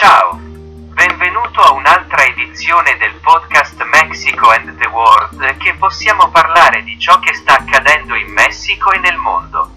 Ciao, 0.00 0.38
benvenuto 0.38 1.60
a 1.60 1.72
un'altra 1.72 2.22
edizione 2.22 2.96
del 2.98 3.14
podcast 3.14 3.82
Mexico 3.82 4.50
and 4.50 4.78
the 4.78 4.86
World 4.86 5.56
che 5.56 5.74
possiamo 5.74 6.30
parlare 6.30 6.84
di 6.84 6.96
ciò 7.00 7.18
che 7.18 7.34
sta 7.34 7.54
accadendo 7.54 8.14
in 8.14 8.30
Messico 8.30 8.92
e 8.92 8.98
nel 9.00 9.16
mondo. 9.16 9.68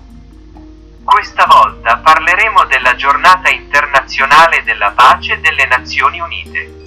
Questa 1.04 1.48
volta 1.48 1.98
parleremo 1.98 2.66
della 2.66 2.94
giornata 2.94 3.50
internazionale 3.50 4.62
della 4.62 4.92
pace 4.92 5.42
delle 5.42 5.66
Nazioni 5.66 6.20
Unite 6.20 6.82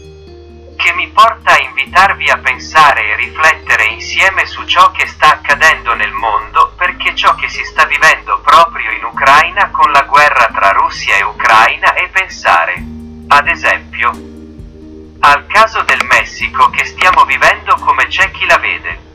che 0.76 0.92
mi 0.92 1.08
porta 1.08 1.54
a 1.54 1.60
invitarvi 1.60 2.28
a 2.28 2.38
pensare 2.38 3.08
e 3.08 3.16
riflettere 3.16 3.86
insieme 3.86 4.44
su 4.44 4.64
ciò 4.66 4.90
che 4.90 5.06
sta 5.06 5.32
accadendo 5.32 5.94
nel 5.94 6.12
mondo, 6.12 6.74
perché 6.76 7.14
ciò 7.14 7.34
che 7.36 7.48
si 7.48 7.64
sta 7.64 7.86
vivendo 7.86 8.40
proprio 8.40 8.90
in 8.90 9.02
Ucraina 9.04 9.70
con 9.70 9.90
la 9.92 10.02
guerra 10.02 10.50
tra 10.52 10.72
Russia 10.72 11.16
e 11.16 11.22
Ucraina 11.22 11.83
ad 13.34 13.48
esempio, 13.48 14.10
al 15.18 15.46
caso 15.48 15.82
del 15.82 16.04
Messico 16.04 16.70
che 16.70 16.84
stiamo 16.84 17.24
vivendo 17.24 17.74
come 17.80 18.06
c'è 18.06 18.30
chi 18.30 18.46
la 18.46 18.58
vede. 18.58 19.12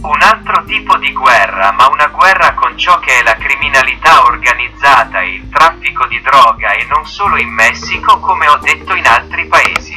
Un 0.00 0.22
altro 0.22 0.64
tipo 0.64 0.96
di 0.96 1.12
guerra, 1.12 1.72
ma 1.72 1.88
una 1.88 2.06
guerra 2.06 2.54
con 2.54 2.78
ciò 2.78 2.98
che 3.00 3.18
è 3.18 3.22
la 3.22 3.36
criminalità 3.36 4.24
organizzata 4.24 5.20
e 5.20 5.34
il 5.34 5.48
traffico 5.50 6.06
di 6.06 6.18
droga 6.22 6.72
e 6.72 6.86
non 6.86 7.04
solo 7.04 7.36
in 7.36 7.50
Messico 7.50 8.18
come 8.18 8.48
ho 8.48 8.56
detto 8.62 8.94
in 8.94 9.06
altri 9.06 9.46
paesi. 9.46 9.96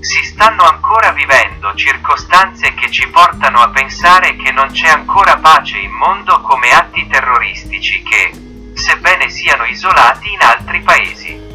Si 0.00 0.24
stanno 0.24 0.62
ancora 0.62 1.12
vivendo 1.12 1.74
circostanze 1.74 2.72
che 2.72 2.90
ci 2.90 3.06
portano 3.08 3.60
a 3.60 3.68
pensare 3.68 4.36
che 4.36 4.50
non 4.52 4.68
c'è 4.70 4.88
ancora 4.88 5.36
pace 5.36 5.76
in 5.76 5.90
mondo 5.90 6.40
come 6.40 6.70
atti 6.70 7.06
terroristici 7.06 8.02
che, 8.02 8.72
sebbene 8.72 9.28
siano 9.28 9.66
isolati 9.66 10.32
in 10.32 10.40
altri 10.40 10.80
paesi. 10.80 11.47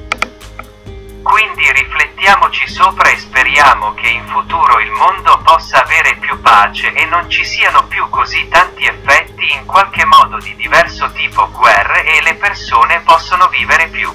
Riflettiamoci 2.64 2.68
sopra 2.68 3.10
e 3.10 3.18
speriamo 3.18 3.94
che 3.94 4.08
in 4.08 4.26
futuro 4.28 4.80
il 4.80 4.92
mondo 4.92 5.38
possa 5.44 5.84
avere 5.84 6.16
più 6.16 6.40
pace 6.40 6.94
e 6.94 7.06
non 7.06 7.30
ci 7.30 7.44
siano 7.44 7.86
più 7.88 8.08
così 8.10 8.48
tanti 8.48 8.86
effetti 8.86 9.52
in 9.54 9.66
qualche 9.66 10.06
modo 10.06 10.38
di 10.38 10.56
diverso 10.56 11.12
tipo 11.12 11.50
guerre 11.52 12.06
e 12.06 12.22
le 12.22 12.36
persone 12.36 13.02
possono 13.02 13.48
vivere 13.48 13.88
più 13.88 14.12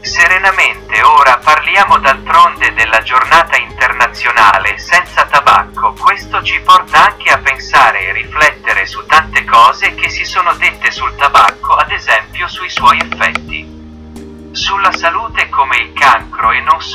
serenamente. 0.00 1.02
Ora 1.02 1.38
parliamo 1.38 1.98
d'altronde 1.98 2.72
della 2.72 3.02
giornata 3.02 3.56
internazionale 3.56 4.78
senza 4.78 5.26
tabacco. 5.26 5.92
Questo 5.92 6.42
ci 6.42 6.58
porta 6.60 7.08
anche 7.08 7.30
a 7.30 7.38
pensare 7.38 8.06
e 8.06 8.12
riflettere 8.12 8.86
su 8.86 9.04
tante 9.04 9.44
cose 9.44 9.94
che 9.94 10.08
si 10.08 10.24
sono 10.24 10.54
dette 10.54 10.90
sul 10.90 11.14
tabacco, 11.16 11.74
ad 11.74 11.90
esempio 11.90 12.48
sui 12.48 12.70
suoi 12.70 12.98
effetti. 12.98 13.76
Sulla 14.52 14.92
salute 14.92 15.50
come 15.50 15.76
il 15.76 15.92
cancro 15.92 16.27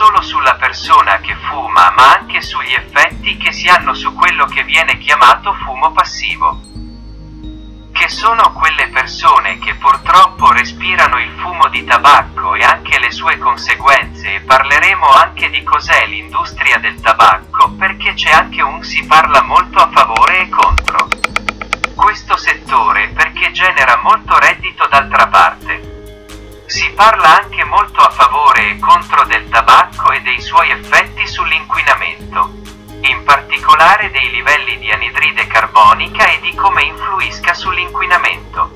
solo 0.04 0.22
sulla 0.22 0.56
persona 0.56 1.20
che 1.20 1.34
fuma, 1.48 1.94
ma 1.96 2.12
anche 2.12 2.42
sugli 2.42 2.74
effetti 2.74 3.38
che 3.38 3.54
si 3.54 3.70
hanno 3.70 3.94
su 3.94 4.14
quello 4.14 4.46
che 4.48 4.64
viene 4.64 4.98
chiamato 4.98 5.54
fumo 5.64 5.94
passivo 5.94 6.60
che 7.94 8.10
sono 8.10 8.52
quelle 8.54 8.90
persone 8.90 9.60
che 9.60 9.76
purtroppo 9.76 10.52
respirano 10.52 11.20
il 11.20 11.30
fumo 11.38 11.70
di 11.70 11.86
tabacco 11.86 12.56
e 12.56 12.64
anche 12.64 13.00
le 13.00 13.12
sue 13.12 13.38
conseguenze 13.38 14.34
e 14.34 14.40
parleremo 14.42 15.08
anche 15.08 15.50
di 15.52 15.64
cos'è 15.64 16.08
l'industria 16.08 16.80
del 16.80 17.00
tabacco 17.00 17.70
perché 17.74 18.14
c'è 18.14 18.32
anche 18.32 18.64
un 18.64 18.84
si 18.84 19.06
parla 19.06 19.44
molto 19.44 19.78
a 19.78 19.90
favore 19.90 20.40
e 20.40 20.50
contro 20.50 21.08
questo 21.96 22.36
settore 22.36 23.10
perché 23.10 23.52
genera 23.52 24.02
molto 24.04 24.38
reddito 24.40 24.86
d'altra 24.90 25.28
parte. 25.28 25.94
Si 26.66 26.90
parla 26.94 27.44
anche 27.44 27.64
molto 27.66 28.02
a 28.02 28.10
favore 28.10 28.72
e 28.72 28.80
contro 28.80 29.24
del 29.26 29.43
particolare 33.84 34.12
dei 34.12 34.30
livelli 34.32 34.78
di 34.78 34.92
anidride 34.92 35.46
carbonica 35.46 36.26
e 36.28 36.40
di 36.40 36.56
come 36.56 36.84
influisca 36.84 37.54
sull'inquinamento. 37.54 38.72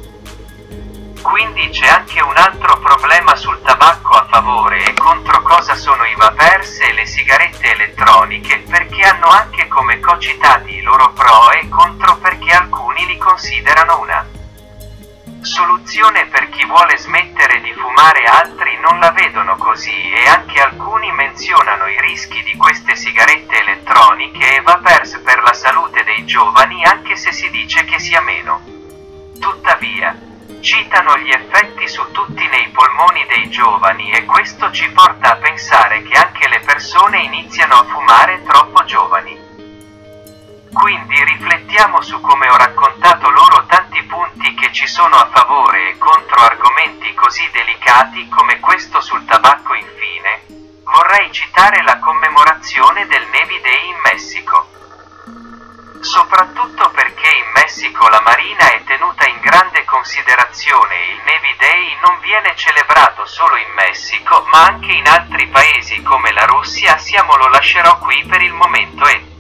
Quindi 1.22 1.70
c'è 1.70 1.88
anche 1.88 2.22
un 2.22 2.36
altro 2.36 2.78
problema 2.80 3.34
sul 3.38 3.62
tabacco 3.62 4.16
a 4.16 4.28
favore 4.30 4.84
e 4.84 4.94
contro 4.94 5.42
cosa 5.44 5.76
sono 5.76 6.04
i 6.04 6.14
vapers 6.16 6.82
e 6.82 6.94
le 6.94 7.06
sigarette 7.06 7.72
elettroniche, 7.72 8.66
perché 8.70 9.02
hanno 9.04 9.28
anche 9.28 9.70
come 9.70 10.02
cocitati 10.02 10.76
i 10.76 10.82
loro 10.82 11.14
pro 11.14 11.52
e 11.52 11.70
contro 11.70 12.18
perché 12.18 12.52
alcuni 12.52 13.06
li 13.06 13.18
considerano 13.18 14.02
una 14.02 14.26
Soluzione 15.42 16.26
per 16.26 16.50
chi 16.50 16.66
vuole 16.66 16.98
smettere 16.98 17.62
di 17.62 17.72
fumare 17.74 18.26
altri 18.26 18.78
non 18.82 19.00
la 19.00 19.12
vedono 19.12 19.56
così 19.56 20.12
e 20.12 20.28
anche 20.28 20.60
alcuni 20.60 20.97
Tuttavia, 30.68 30.84
citano 30.84 31.18
gli 31.20 31.30
effetti 31.30 31.88
su 31.88 32.04
tutti 32.12 32.46
nei 32.48 32.68
polmoni 32.70 33.26
dei 33.28 33.50
giovani 33.50 34.12
e 34.12 34.26
questo 34.26 34.70
ci 34.72 34.90
porta 34.92 35.32
a 35.32 35.36
pensare 35.38 36.04
che 36.04 36.18
anche 36.18 36.50
le 36.50 36.60
persone 36.60 37.22
iniziano 37.22 37.76
a 37.76 37.84
fumare 37.86 38.44
troppo 38.44 38.84
giovani. 38.84 39.40
Quindi 40.74 41.24
riflettiamo 41.24 42.02
su 42.02 42.20
come 42.20 42.50
ho 42.50 42.58
raccontato 42.58 43.30
loro 43.30 43.66
tanti 43.66 44.04
punti 44.04 44.54
che 44.56 44.72
ci 44.74 44.86
sono 44.88 45.16
a 45.16 45.30
favore 45.34 45.92
e 45.92 45.98
contro 45.98 46.42
argomenti 46.42 47.14
così 47.14 47.50
delicati 47.54 48.28
come 48.28 48.60
questo 48.60 49.00
sul 49.00 49.24
tabacco 49.26 49.74
infine. 49.74 50.44
Vorrei 50.84 51.32
citare 51.32 51.82
la 51.84 51.98
commemorazione 52.00 53.08
del 53.08 53.24
Navy 53.32 53.62
Day 53.62 53.88
in 53.88 54.00
Messico. 54.04 54.76
Soprattutto 56.02 56.92
perché 56.92 57.28
in 57.28 57.52
Messico 57.54 58.08
la 58.10 58.22
Marina 58.24 58.72
è 58.72 58.84
tenuta 58.84 59.28
in 59.28 59.40
grande 59.40 59.84
considerazione 59.86 60.37
e 60.58 61.12
il 61.14 61.22
Navy 61.24 61.56
Day 61.60 61.98
non 62.04 62.20
viene 62.20 62.56
celebrato 62.56 63.28
solo 63.28 63.58
in 63.58 63.72
Messico 63.76 64.44
ma 64.52 64.66
anche 64.66 64.92
in 64.92 65.08
altri 65.08 65.46
paesi 65.50 66.02
come 66.02 66.32
la 66.32 66.46
Russia, 66.46 66.98
siamo 66.98 67.36
lo 67.36 67.48
lascerò 67.48 68.00
qui 68.00 68.26
per 68.26 68.42
il 68.42 68.54
momento 68.54 69.06
e 69.06 69.36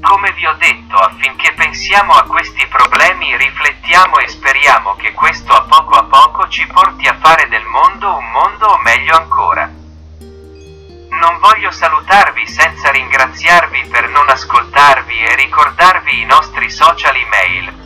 come 0.00 0.32
vi 0.32 0.44
ho 0.44 0.54
detto, 0.54 0.96
affinché 0.96 1.52
pensiamo 1.52 2.14
a 2.14 2.24
questi 2.24 2.66
problemi, 2.66 3.36
riflettiamo 3.36 4.18
e 4.18 4.26
speriamo 4.26 4.96
che 4.96 5.12
questo 5.12 5.52
a 5.52 5.62
poco 5.62 5.94
a 5.94 6.02
poco 6.04 6.48
ci 6.48 6.66
porti 6.66 7.06
a 7.06 7.16
fare 7.20 7.46
del 7.48 7.64
mondo 7.64 8.16
un 8.16 8.30
mondo 8.32 8.66
o 8.66 8.78
meglio 8.78 9.14
ancora. 9.16 9.64
Non 9.66 11.38
voglio 11.38 11.70
salutarvi 11.70 12.46
senza 12.48 12.90
ringraziarvi 12.90 13.86
per 13.86 14.08
non 14.08 14.28
ascoltarvi 14.28 15.18
e 15.18 15.36
ricordarvi 15.36 16.20
i 16.20 16.24
nostri 16.24 16.68
social 16.68 17.14
email. 17.14 17.84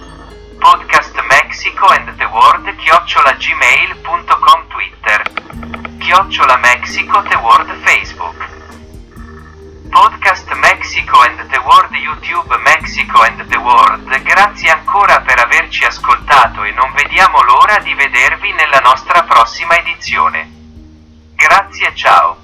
Podcast 0.59 1.10
Mexico 1.61 1.89
and 1.89 2.17
the 2.17 2.25
World 2.25 2.75
chiocciola 2.79 3.37
gmail.com 3.37 4.67
Twitter 4.69 5.23
chiocciola 5.99 6.57
Mexico 6.57 7.21
the 7.29 7.37
World 7.37 7.71
Facebook 7.85 8.35
Podcast 9.91 10.51
Mexico 10.55 11.21
and 11.21 11.51
the 11.51 11.59
World 11.59 11.93
YouTube 11.93 12.57
Mexico 12.63 13.21
and 13.25 13.47
the 13.47 13.59
World, 13.59 14.23
grazie 14.23 14.71
ancora 14.71 15.21
per 15.21 15.39
averci 15.39 15.85
ascoltato 15.85 16.65
e 16.65 16.71
non 16.71 16.95
vediamo 16.95 17.43
l'ora 17.43 17.79
di 17.81 17.93
vedervi 17.93 18.53
nella 18.53 18.79
nostra 18.79 19.23
prossima 19.25 19.77
edizione. 19.77 20.51
Grazie 21.35 21.95
ciao. 21.95 22.40